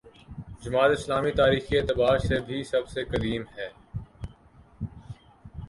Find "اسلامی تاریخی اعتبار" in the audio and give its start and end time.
0.91-2.17